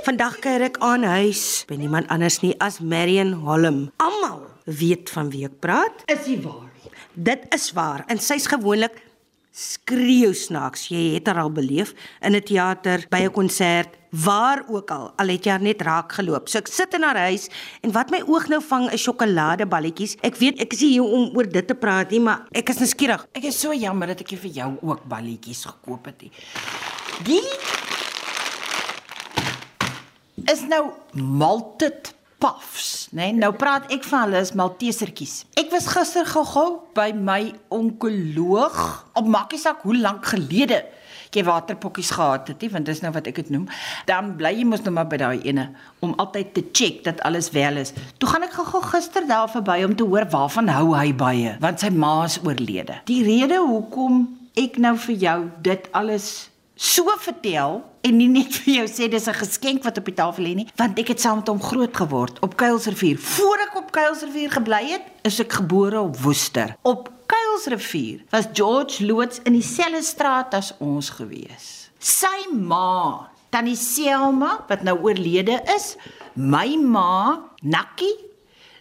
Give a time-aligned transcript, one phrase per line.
[0.00, 3.90] Vandag kuier ek aan huis by niemand anders nie as Marion Holm.
[4.00, 6.04] Almal weet van wie ek praat.
[6.08, 6.70] is die waar.
[7.12, 8.96] Dit is waar en sy's gewoonlik
[9.52, 10.86] skreeu snaaks.
[10.88, 11.92] Jy het haar al beleef
[12.22, 15.12] in 'n teater, by 'n konsert, waar ook al.
[15.16, 16.48] Al het jy haar net raak geloop.
[16.48, 17.48] So ek sit in haar huis
[17.82, 20.16] en wat my oog nou vang is sjokoladeballetjies.
[20.22, 23.26] Ek weet ek is hier om oor dit te praat nie, maar ek is nuuskierig.
[23.32, 26.20] Ek is so jammer dat ek vir jou ook balletjies gekoop het.
[27.24, 27.42] Die
[30.48, 33.28] is nou malted puffs, né?
[33.28, 33.36] Nee?
[33.42, 35.44] Nou praat ek van hulle is maltesertjies.
[35.60, 38.80] Ek was gister gou-gou by my onkoloog
[39.18, 40.80] op Makkiesak hoe lank gelede
[41.30, 43.68] jy waterpokkies gehad het, nie, want dis nou wat ek dit noem.
[44.08, 45.68] Dan bly jy mos nou maar by daai ene
[46.02, 47.94] om altyd te check dat alles wel is.
[48.18, 51.82] Toe gaan ek gou-gou gister daar verby om te hoor waarvan hou hy baie, want
[51.82, 53.00] sy ma is oorlede.
[53.10, 54.24] Die rede hoekom
[54.58, 56.49] ek nou vir jou dit alles
[56.80, 60.44] so vertel en nie net vir jou sê dis 'n geskenk wat op die tafel
[60.44, 63.18] lê nie, want ek het saam met hom groot geword op Kuilsrivier.
[63.18, 66.76] Voor ek op Kuilsrivier gebly het, is ek gebore op Woester.
[66.82, 71.90] Op Kuilsrivier was George Loots in dieselfde straat as ons gewees.
[71.98, 75.96] Sy ma, Tannie Selma wat nou oorlede is,
[76.34, 78.29] my ma, Nakkie,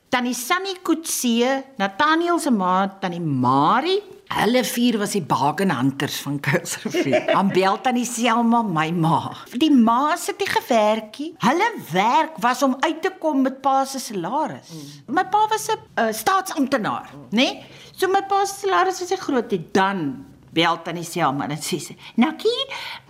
[0.09, 6.37] Tannie Sunny Kutse, Nathaniel se ma, Tannie Marie Hulle vier was die Bargain Hunters van
[6.39, 7.31] Kuilsrivier.
[7.33, 9.31] Ambel tannie Selma, my ma.
[9.57, 11.31] Die ma sit nie gewerkie.
[11.41, 14.69] Hulle werk was om uit te kom met pa se salaris.
[14.69, 15.15] Mm.
[15.17, 17.41] My pa was 'n uh, staatsamptenaar, né?
[17.41, 17.65] Nee?
[17.97, 19.65] So my pa se salaris was nie groot nie.
[19.73, 22.63] Dan bel tannie Selma en sê sy: "Nakkie,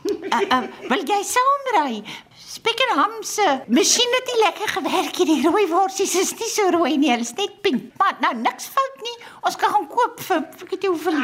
[0.07, 2.03] uh, uh, wil jy saamry?"
[2.49, 5.27] Spek en ham se masjien het nie lekker gewerk hier.
[5.29, 7.91] Die rooi worsies is nie so rooi nie, hulle is net pink.
[8.01, 9.13] Maar nou niks fout nie.
[9.45, 11.19] Ons kan gaan koop vir ek weet nie hoeveel.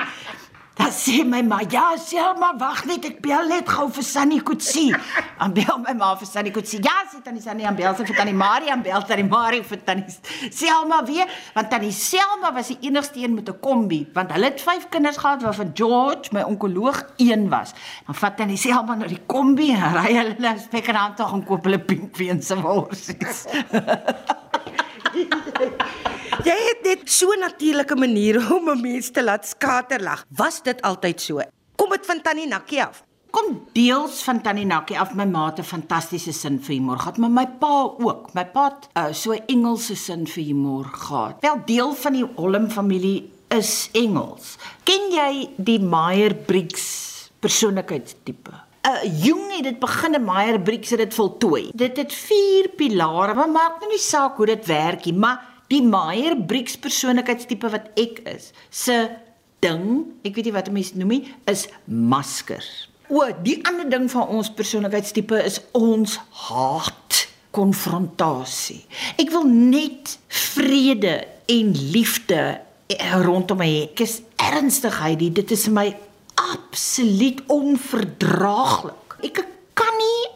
[0.75, 4.90] Dan sê my ma, ja, Selma, wag net, ek bel net gou vir Sunny Kutsi.
[5.40, 6.81] Dan bel my ma vir Sunny Kutsi.
[6.84, 9.80] Ja, sê tannie Sunny, dan bel sy vir tannie Marie, dan bel tannie Marie vir
[9.88, 14.52] tannie Selma weer, want tannie Selma was die enigste een met 'n kombi, want hulle
[14.52, 17.74] het vyf kinders gehad waarvan George, my onkoloog, een was.
[18.06, 21.64] Dan vat tannie Selma na die kombi en ry hulle na Spekkerhand toe en koop
[21.64, 23.46] hulle pinkveen se worsies.
[26.44, 30.25] Jy het net so 'n natuurlike manier om 'n mens te laat skaterlag.
[30.29, 31.41] Was dit altyd so?
[31.75, 33.03] Kom dit van Tannie Nakkie af?
[33.35, 37.18] kom deels van Tannie Nakkie af my ma het 'n fantastiese sin vir humor gehad,
[37.18, 37.75] maar my pa
[38.07, 38.34] ook.
[38.34, 41.35] My pa het uh, so 'n Engelse sin vir humor gehad.
[41.41, 44.57] Wel deel van die Holm familie is Engels.
[44.84, 46.85] Ken jy die Meyer-Briggs
[47.40, 48.52] persoonlikheidstipe?
[48.85, 51.72] Uh Jung het dit begin en Meyer-Briggs het dit voltooi.
[51.73, 55.81] Dit het vier pilare, maar maak nou nie saak hoe dit werk nie, maar die
[55.86, 58.98] Meyer-Briggs persoonlikheidstipe wat ek is, se
[59.64, 62.66] ding, ek weet nie wat mense noem nie, is masker.
[63.09, 66.18] O, die ander ding van ons persoonlikheidstipe is ons
[66.48, 68.81] haat konfrontasie.
[69.22, 71.20] Ek wil net vrede
[71.52, 72.40] en liefde
[72.92, 73.84] eh, rondom my hê.
[73.92, 75.88] Ek is ernstig, Heidi, dit is my
[76.42, 79.18] absoluut onverdraaglik.
[79.30, 79.46] Ek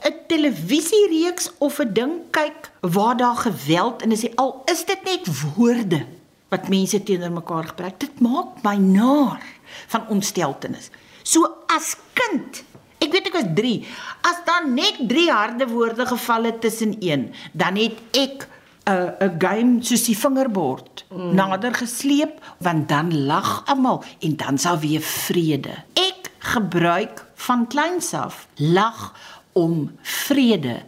[0.02, 4.36] 'n televisiereeks of 'n ding kyk waar daar geweld in is.
[4.36, 6.06] Al is dit net woorde
[6.50, 8.00] wat mense teenoor mekaar gebruik.
[8.00, 9.44] Dit maak my naar
[9.88, 10.90] van ontsteltenis.
[11.24, 12.64] So as kind,
[12.98, 13.88] ek weet ek was 3,
[14.22, 18.48] as daar net 3 harde woorde geval het tussen een, dan het ek
[18.90, 21.36] 'n uh, 'n game soos die vingerbord mm.
[21.36, 25.84] nader gesleep want dan lag almal en dan sal weer vrede.
[25.94, 29.14] Ek gebruik van kleins af lag
[29.54, 30.82] om vrede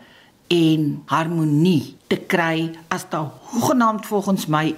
[0.48, 4.76] en harmonie te kry as daar hoegenaamd volgens my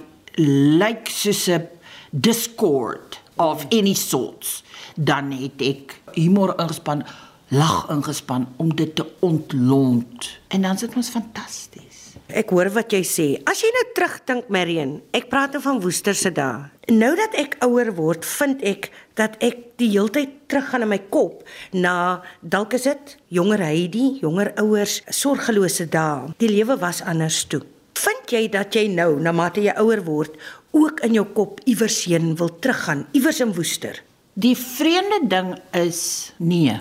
[0.78, 1.68] lyk soos 'n
[2.10, 4.62] discord of any sorts
[4.96, 7.04] dan het ek humor ingespan
[7.48, 10.38] lag ingespan om dit te ontlont.
[10.48, 11.93] En dan sit ons fantasties
[12.32, 13.26] Ek hoor wat jy sê.
[13.44, 16.70] As jy nou terugdink, Marion, ek praat nou van Woester se dae.
[16.88, 18.88] Nou dat ek ouer word, vind ek
[19.18, 21.42] dat ek die heeltyd teruggaan in my kop
[21.76, 26.32] na dalk is dit jonger Heidi, jonger ouers, sorgelose dae.
[26.40, 27.60] Die lewe was anders toe.
[28.00, 30.32] Vind jy dat jy nou, na mate jy ouer word,
[30.74, 34.00] ook in jou kop iewers heen wil teruggaan, iewers in Woester?
[34.34, 36.74] Die vreemde ding is nee.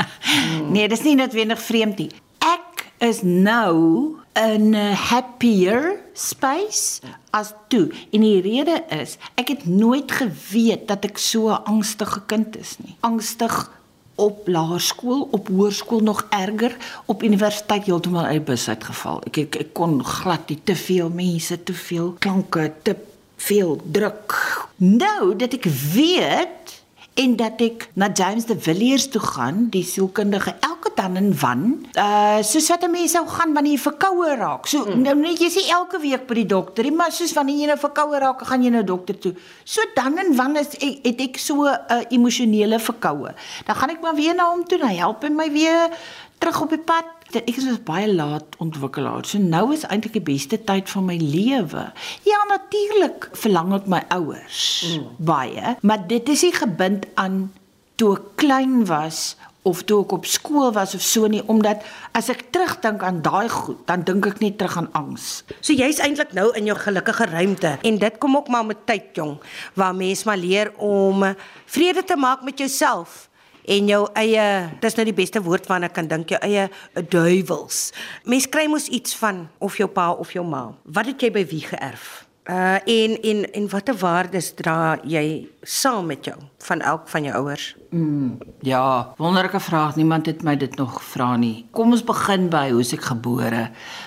[0.74, 2.10] nee, dis nie noodwendig vreemd nie.
[2.42, 7.00] Ek is nou 'n happier space
[7.30, 7.90] as toe.
[8.10, 12.76] En die rede is, ek het nooit geweet dat ek so 'n angstige kind is
[12.78, 12.96] nie.
[13.00, 13.70] Angstig
[14.14, 19.22] op laerskool, op hoërskool nog erger, op universiteit heeltemal uit bus uitgeval.
[19.22, 22.96] Ek, ek ek kon glad nie te veel mense, te veel klanke, te
[23.36, 24.36] veel druk.
[24.76, 26.76] Nou dat ek weet
[27.14, 31.62] en dat ek na James de Villiers toe gaan, die sielkundige elke dan en wan,
[31.94, 34.66] uh soos wat 'n mens sou gaan wanneer jy verkoue raak.
[34.66, 35.02] So mm.
[35.02, 37.78] nou net jy sê elke week by die dokter, nie, maar soos wanneer jy nou
[37.78, 39.34] verkoue raak, gaan jy nou dokter toe.
[39.64, 43.34] So dan en wan is ek, het ek so 'n uh, emosionele verkoue.
[43.66, 45.90] Dan gaan ek maar weer na hom toe, dan help hy my weer
[46.38, 47.04] terug op die pad.
[47.32, 49.24] Ek is baie laat ontwikkelaar.
[49.24, 51.92] So nou is eintlik die beste tyd van my lewe.
[52.24, 55.06] Ja, natuurlik verlang ek my ouers mm.
[55.18, 57.52] baie, maar dit is nie gebind aan
[58.00, 61.84] toe ek klein was of toe ek op skool was of so nie omdat
[62.16, 65.42] as ek terugdink aan daai goed dan dink ek net terug aan angs.
[65.60, 69.12] So jy's eintlik nou in jou gelukkige ruimte en dit kom ook maar met tyd
[69.16, 69.36] jong
[69.74, 71.24] waar mens maar leer om
[71.66, 73.28] vrede te maak met jouself
[73.70, 74.46] en jou eie
[74.80, 76.68] dis nou die beste woord waarna ek kan dink jou eie
[77.12, 77.90] duiwels.
[78.24, 80.70] Mens kry mos iets van of jou pa of jou ma.
[80.84, 82.08] Wat het jy by wie geërf?
[82.50, 87.36] Uh en en en watter waardes dra jy saam met jou van elk van jou
[87.44, 87.74] ouers?
[87.90, 89.96] Mm, ja, wonderlike vraag.
[89.96, 91.66] Niemand het my dit nog gevra nie.
[91.70, 93.64] Kom ons begin by hoe ek gebore.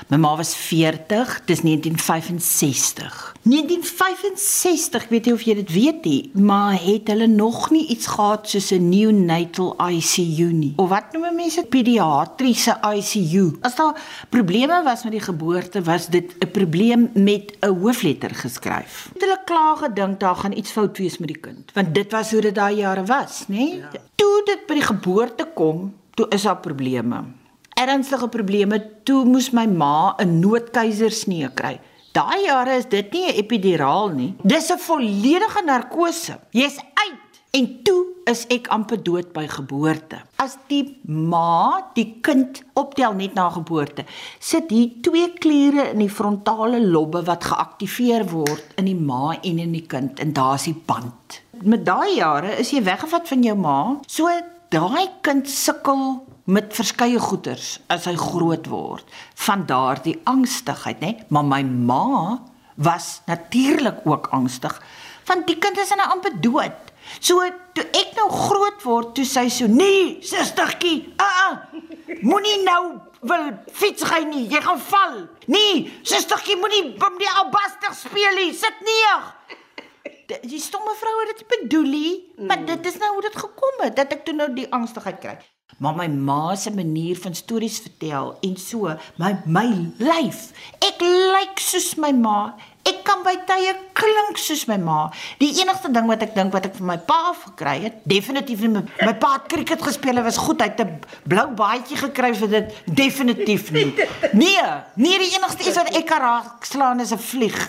[0.08, 3.34] My ma was 40, dis 1965.
[3.44, 8.48] 1965, weet jy of jy dit weet nie, maar het hulle nog nie iets gehad
[8.48, 10.74] soos 'n neonatal ICU nie.
[10.78, 11.66] Of wat noem mense?
[11.70, 13.58] Pediatriese ICU.
[13.62, 14.00] As daar
[14.30, 19.10] probleme was met die geboorte, was dit 'n probleem met 'n hoofletter geskryf.
[19.14, 22.32] Het hulle klaar gedink daar gaan iets fout wees met die kind, want dit was
[22.32, 23.73] hoe dit daai jare was, nê?
[23.80, 24.02] Ja.
[24.16, 27.24] Toe dit by die geboorte kom, toe is daar probleme.
[27.74, 28.80] Ernstige probleme.
[29.04, 31.80] Toe moes my ma 'n noodkeisersnee kry.
[32.14, 34.36] Daai jare is dit nie 'n epiduraal nie.
[34.44, 36.40] Dis 'n volledige narkose.
[36.52, 40.22] Jy's uit en toe is ek amper dood by geboorte.
[40.36, 44.06] As die ma die kind optel net na geboorte,
[44.40, 49.60] sit hier twee kliere in die frontale lobbe wat geaktiveer word in die ma en
[49.60, 53.56] in die kind en daar's die band met daai jare is jy weggevat van jou
[53.58, 53.78] ma.
[54.08, 54.30] So
[54.74, 59.08] daai kind sukkel met verskeie goeters as hy groot word
[59.46, 61.14] van daardie angstigheid, nê?
[61.30, 62.40] Maar my ma
[62.76, 64.82] was natuurlik ook angstig
[65.28, 66.76] want die kind is in 'n amper dood.
[67.20, 67.40] So
[67.74, 73.00] toe ek nou groot word, toe sy so, "Nee, sustertjie, a uh, uh, moenie nou
[73.22, 75.28] wil fiets ry nie, jy gaan val.
[75.46, 79.22] Nee, sustertjie, moenie bom die albaster speel nie, sit neer."
[80.42, 82.46] Die stomme vrou het dit bedoelie, mm.
[82.46, 85.38] maar dit is nou hoe dit gekom het dat ek toe nou die angstigheid kry.
[85.78, 89.66] Maar my ma se manier van stories vertel en so, my my
[89.98, 90.52] lyf,
[90.86, 92.54] ek lyk soos my ma.
[92.84, 95.08] Ek kan by tye klink soos my ma.
[95.40, 98.74] Die enigste ding wat ek dink wat ek van my pa gekry het, definitief nie
[98.76, 102.34] my, my pa het cricket gespeel, hy was goed, hy het 'n blou baadjie gekry
[102.36, 103.94] vir dit, definitief nie.
[104.34, 107.60] Nee, nie die enigste iets wat ek kan raak slaan is 'n vlieg.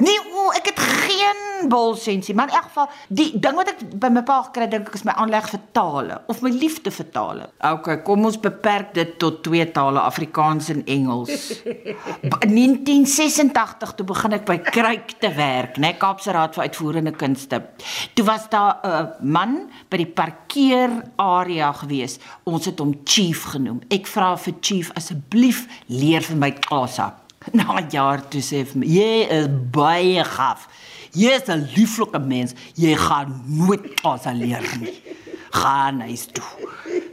[0.00, 4.08] Nee, o, ek het geen bolsensie, maar in elk geval die ding wat ek by
[4.12, 7.48] my pa gekry dink ek is my aanleg vir tale of my liefde vir tale.
[7.68, 11.60] OK, kom ons beperk dit tot twee tale, Afrikaans en Engels.
[12.30, 17.62] 1986 toe begin ek by Kruik te werk, né, nee, Kaapse Raad vir Uitvoerende Kunste.
[18.16, 22.18] Toe was daar 'n man by die parkeerarea gewees.
[22.44, 23.80] Ons het hom Chief genoem.
[23.90, 27.14] Ek vra vir Chief asseblief leer vir my klasa.
[27.56, 30.66] Na jaar toe sê vir my, jy is baie gaaf.
[31.16, 32.54] Jy is 'n lieflike mens.
[32.76, 35.00] Jy gaan nooit klas leer nie.
[35.50, 36.44] Gaan huis toe.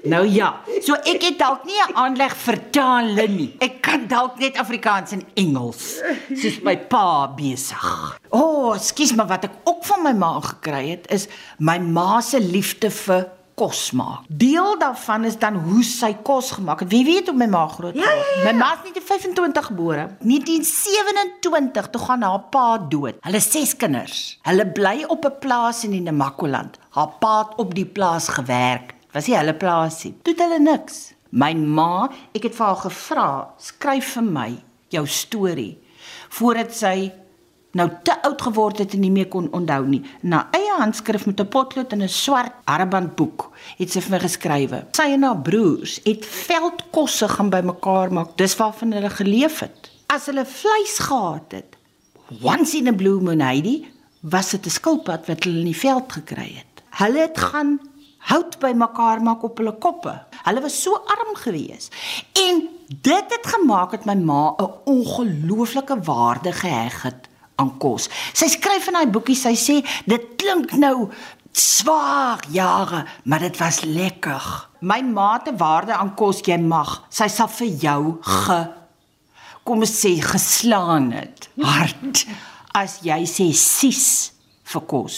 [0.07, 0.51] Nou ja,
[0.86, 3.55] so ek het dalk nie 'n aanleg vir tale nie.
[3.60, 6.00] Ek kan dalk net Afrikaans en Engels,
[6.36, 8.19] soos my pa besig.
[8.29, 12.22] O, oh, skus maar wat ek ook van my ma gekry het is my ma
[12.22, 13.27] se liefde vir
[13.58, 14.28] kos maak.
[14.30, 16.92] Deel daarvan is dan hoe sy kos gemaak het.
[16.94, 18.26] Wie weet hoe my ma groot geword het.
[18.36, 18.52] Ja, ja, ja.
[18.52, 20.06] My ma is nie in 25 gebore.
[20.22, 23.18] 1927 toe gaan haar pa dood.
[23.26, 24.38] Hulle ses kinders.
[24.46, 26.78] Hulle bly op 'n plaas in die Namakoland.
[26.90, 28.94] Haar pa het op die plaas gewerk.
[29.12, 30.18] Was nie hulle plaasie.
[30.22, 31.14] Doet hulle niks.
[31.30, 35.78] My ma, ek het vir haar gevra, skryf vir my jou storie
[36.30, 37.12] voordat sy
[37.71, 40.01] nou te oud geword het en nie meer kon onthou nie.
[40.21, 44.86] Na eie handskrif met 'n potlood en 'n swart armbandboek het sy vir my geskrywe.
[44.91, 48.38] Sy en haar broers het veldkosse gaan bymekaar maak.
[48.38, 49.91] Dis waarvan hulle geleef het.
[50.07, 51.75] As hulle vleis gehad het,
[52.41, 53.88] once in a blue moon Heidi,
[54.21, 56.83] was dit 'n skilpad wat hulle in die veld gekry het.
[56.89, 57.79] Hulle het gaan
[58.17, 60.24] hout bymekaar maak op hulle koppe.
[60.43, 61.89] Hulle was so arm gewees.
[62.33, 67.26] En dit het gemaak dat my ma 'n ongelooflike waarde geheg het
[67.58, 68.08] aan kos.
[68.38, 71.10] Sy skryf in haar boekie, sy sê dit klink nou
[71.58, 74.50] swaar jare, maar dit was lekker.
[74.86, 78.62] My maate waarde aan kos jy mag, sy sal vir jou ge
[79.68, 81.50] kom sê geslaan het.
[81.60, 82.24] Hart
[82.78, 84.06] as jy sê sis
[84.72, 85.18] vir kos.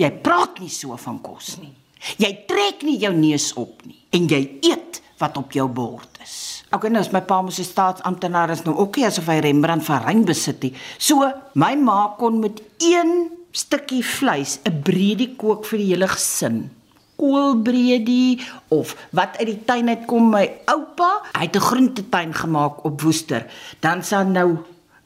[0.00, 1.74] Jy praat nie so van kos nie.
[2.22, 6.55] Jy trek nie jou neus op nie en jy eet wat op jou bord is.
[6.76, 9.84] Okay, nou is my pa mos 'n staatsamptenaar is nou ook nie asof hy Rembrandt
[9.84, 10.74] van Ryn besit nie.
[10.98, 16.70] So my ma kon met een stukkie vleis 'n breedie kook vir die hele gesin.
[17.16, 23.00] Koolbreedie of wat uit die tuin uitkom my oupa, hy het 'n groentetuin gemaak op
[23.00, 23.46] Woester.
[23.80, 24.58] Dan sal nou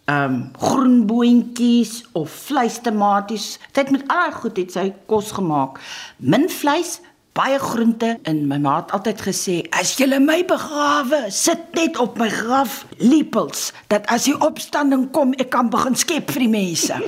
[0.04, 3.58] ehm um, groenboontjies of vleistomaties.
[3.72, 5.78] Het met al daai goed het sy kos gemaak.
[6.16, 7.00] Min vleis,
[7.40, 12.18] baie groente en my ma het altyd gesê as jy my begrawe, sit net op
[12.20, 17.00] my graf lepels dat as die opstanding kom, ek kan begin skep vir die mense.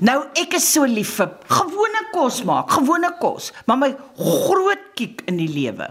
[0.00, 5.20] Nou ek is so lief vir gewone kos maak, gewone kos, maar my groot kiek
[5.28, 5.90] in die lewe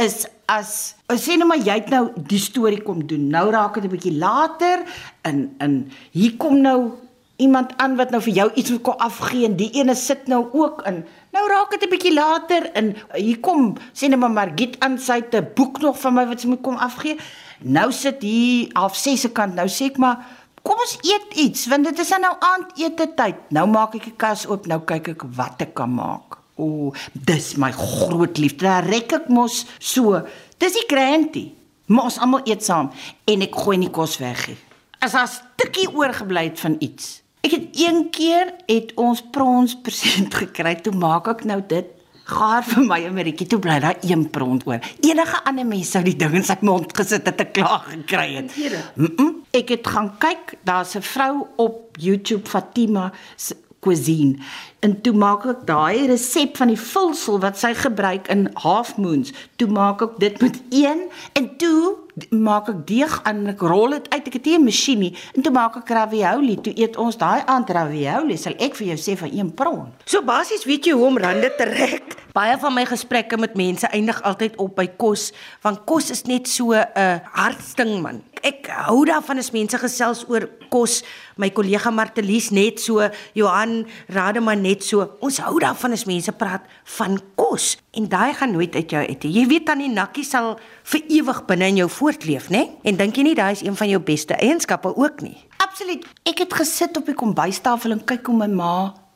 [0.00, 3.28] is as sê nou maar jy het nou die storie kom doen.
[3.32, 4.84] Nou raak dit 'n bietjie later
[5.28, 6.96] in in hier kom nou
[7.36, 10.46] iemand aan wat nou vir jou iets moet kom afgee en die ene sit nou
[10.52, 11.04] ook in.
[11.34, 15.20] Nou raak dit 'n bietjie later en hier kom sê net maar Margit aan sy
[15.20, 17.18] te boek nog van my wat sy moet kom afgee.
[17.58, 19.54] Nou sit hier half 6 se kant.
[19.54, 20.26] Nou sê ek maar
[20.62, 23.34] kom ons eet iets want dit is nou aandete tyd.
[23.50, 24.66] Nou maak ek die kas oop.
[24.66, 26.38] Nou kyk ek wat ek kan maak.
[26.56, 28.66] O, dis my groot liefde.
[28.66, 30.22] Daar rek ek mos so.
[30.58, 31.54] Dis die grantie.
[31.86, 32.92] Maar ons almal eet saam
[33.24, 34.56] en ek gooi nie kos weg nie.
[35.00, 37.23] As daar 'n stukkie oorgebly het van iets.
[37.44, 40.78] Ek het een keer het ons prons persent gekry.
[40.80, 41.90] Toe maak ek nou dit
[42.24, 43.46] gaar vir my Amerietjie.
[43.52, 44.80] Toe bly daar een pront oor.
[45.04, 48.56] Enige ander mens sou die ding in sy mond gesit het te kla gekry het.
[48.96, 49.34] Mm -mm.
[49.54, 54.38] Ek het gaan kyk, daar's 'n vrou op YouTube Fatima se cuisine.
[54.80, 59.32] En toe maak ek daai resep van die vulsel wat sy gebruik in half moons.
[59.56, 64.08] Toe maak ek dit met een en toe maak ek deeg en ek rol dit
[64.12, 64.26] uit.
[64.26, 65.16] Ek het nie 'n masjien nie.
[65.34, 66.60] En toe maak ek ravioli.
[66.60, 68.36] Toe eet ons daai aand ravioli.
[68.36, 69.92] Sal ek vir jou sê van een pron.
[70.04, 72.16] So basies weet jy hoe om rande te rek.
[72.32, 76.48] Baie van my gesprekke met mense eindig altyd op by kos, want kos is net
[76.48, 78.22] so 'n uh, hartsting man.
[78.44, 80.98] Ek hou daarvan as mense gesels oor kos.
[81.40, 83.00] My kollega Martelies net so,
[83.32, 85.06] Johan Rademan net so.
[85.24, 86.66] Ons hou daarvan as mense praat
[86.98, 89.24] van kos en daai gaan nooit uit jou uit.
[89.24, 90.58] Jy weet dan die nakkie sal
[90.92, 92.66] vir ewig binne in jou voortleef, né?
[92.84, 95.38] En dink jy nie daai is een van jou beste eienskappe ook nie?
[95.64, 96.04] Absoluut.
[96.28, 98.74] Ek het gesit op die kombuistafel en kyk hoe my ma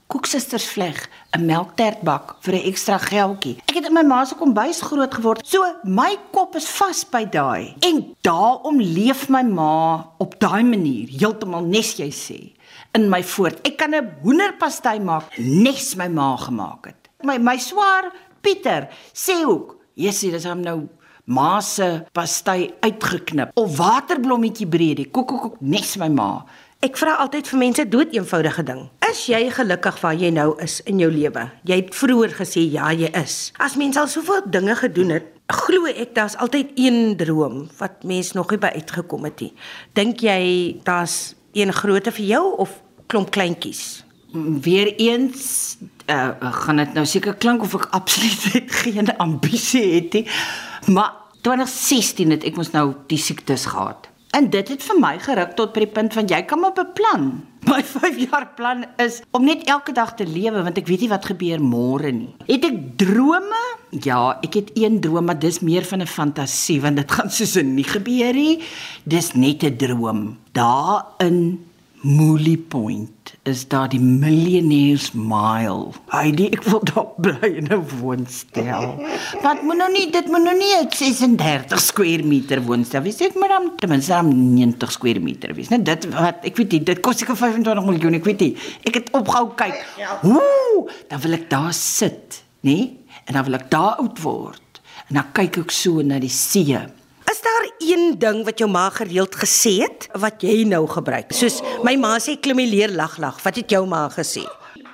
[0.09, 0.97] koeksusters vleg
[1.37, 3.57] 'n melktertbak vir 'n ekstra geldjie.
[3.69, 5.47] Ek het in my ma se kombuis groot geword.
[5.47, 7.75] So my kop is vas by daai.
[7.81, 12.53] En daarom leef my ma op daai manier, heeltemal nes jy sê,
[12.95, 13.61] in my voort.
[13.67, 17.09] Ek kan 'n hoenderpastei maak, nes my ma gemaak het.
[17.23, 20.89] My my swaar Pieter sê ook, "Jessie, dis hom nou
[21.25, 25.11] ma se pastei uitgeknip of waterblommetjie breedie.
[25.11, 26.45] Kok kok kok nes my ma."
[26.79, 28.85] Ek vra altyd vir mense dood eenvoudige ding.
[29.03, 31.49] Is jy gelukkig waar jy nou is in jou lewe?
[31.67, 33.49] Jy het vroeër gesê ja, jy is.
[33.59, 38.31] As mense al soveel dinge gedoen het, glo ek daar's altyd een droom wat mens
[38.39, 39.51] nog nie by uitgekom het nie.
[39.99, 40.39] Dink jy
[40.87, 42.77] daar's een grootte vir jou of
[43.11, 44.05] klomp kleintjies?
[44.63, 45.49] Weereens
[46.07, 46.31] uh,
[46.61, 50.25] gaan dit nou seker klink of ek absoluut geen ambisie het nie.
[50.95, 51.11] Maar
[51.43, 54.08] 2016 het ek mos nou die siektes gehad.
[54.37, 57.31] En dit het vir my geruk tot by die punt van jy kan maar beplan.
[57.69, 61.11] My 5 jaar plan is om net elke dag te lewe want ek weet nie
[61.11, 62.31] wat gebeur môre nie.
[62.47, 63.63] Het ek drome?
[64.05, 67.57] Ja, ek het een droom, maar dis meer van 'n fantasie want dit gaan soos
[67.63, 68.61] nie gebeur nie.
[69.05, 70.39] Dis net 'n droom.
[70.53, 71.05] Daar
[72.01, 75.91] Mooly Point is daar die Millionaires Mile.
[76.13, 78.95] Heidi, ek wil daar bly in 'n woonstel.
[79.43, 83.17] Wat moet nou nie, dit moet nou nie 'n 36 square meter woonstel wees.
[83.17, 85.69] Dit moet dan ten minste 90 square meter wees.
[85.69, 88.57] Net dit wat ek weet nie, dit kos seker 25 miljoen, ek weet nie.
[88.85, 89.85] Ek het opgehou kyk.
[90.23, 92.95] Ooh, dan wil ek daar sit, nê?
[93.27, 94.81] En dan wil ek daar oud word.
[95.09, 96.79] En dan kyk ek so na die see.
[97.31, 101.35] Is daar een ding wat jou ma gereeld gesê het wat jy nou gebruik?
[101.37, 103.43] Soos my ma sê klim die leer lag lag.
[103.45, 104.47] Wat het jou ma gesê?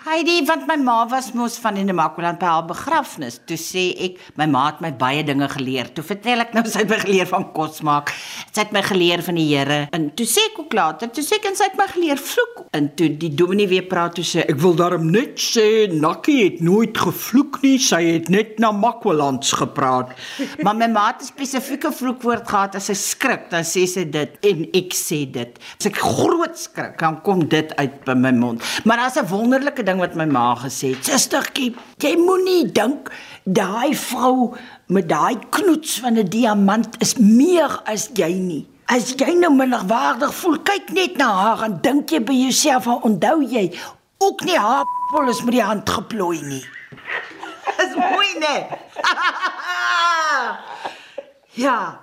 [0.05, 3.39] Heidi, want my ma was mos van in die Makwaland by haar begrafnis.
[3.49, 5.89] Toe sê ek, my ma het my baie dinge geleer.
[5.97, 8.13] Toe vertel ek nou sy het my geleer van kos maak.
[8.51, 9.79] Sy het my geleer van die Here.
[9.97, 12.67] En toe sê ek ook later, toe sê ek en sy het my geleer vloek.
[12.77, 16.61] En toe die dominee weer praat toe sê ek wil daarom net sê Nakkie het
[16.61, 17.79] nooit gevloek nie.
[17.81, 20.13] Sy het net na Makwalands gepraat.
[20.67, 24.37] maar my ma het 'n spesifieke vloekwoord gehad as sy skrik, dan sê sy dit
[24.53, 25.57] en ek sê dit.
[25.81, 28.61] As ek groot skrik, dan kom dit uit by my mond.
[28.85, 31.07] Maar daar's 'n wonderlike ding wat my ma gesê het.
[31.07, 33.11] Sustertjie, jy moenie dink
[33.45, 34.55] daai vrou
[34.93, 38.67] met daai knoets van 'n diamant is meer as jy nie.
[38.87, 43.43] As jy nou minderwaardig voel, kyk net na haar en dink jy by jouself, onthou
[43.43, 43.73] jy
[44.19, 46.65] ook nie haarpol is met die hand geplooi nie.
[47.83, 48.67] Is mooi, né?
[51.65, 52.01] ja.